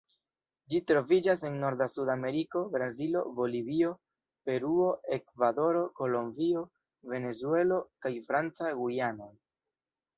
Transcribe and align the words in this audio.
Ĝi 0.73 0.79
troviĝas 0.91 1.43
en 1.49 1.57
norda 1.63 1.87
Sudameriko: 1.95 2.63
Brazilo, 2.77 3.23
Bolivio, 3.41 3.93
Peruo, 4.49 4.91
Ekvadoro, 5.21 5.87
Kolombio, 6.03 6.67
Venezuelo, 7.15 7.83
kaj 8.05 8.17
Franca 8.31 8.77
Gujano. 8.83 9.35